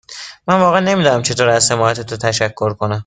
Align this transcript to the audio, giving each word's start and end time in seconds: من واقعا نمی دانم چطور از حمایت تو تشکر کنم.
من 0.47 0.55
واقعا 0.59 0.79
نمی 0.79 1.03
دانم 1.03 1.21
چطور 1.21 1.49
از 1.49 1.71
حمایت 1.71 2.01
تو 2.01 2.17
تشکر 2.17 2.73
کنم. 2.73 2.99